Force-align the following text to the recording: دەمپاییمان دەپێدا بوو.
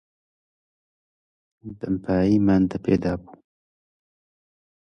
دەمپاییمان 1.79 2.63
دەپێدا 2.71 3.13
بوو. 3.21 3.35